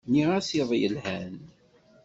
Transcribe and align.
Nniɣ-as 0.07 0.49
iḍ 0.59 0.71
yelhan. 0.81 1.35